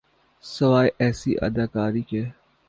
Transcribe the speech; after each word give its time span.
سوائے 0.43 0.89
ایسی 0.99 1.31
اداکاری 1.41 2.01
کے۔ 2.01 2.23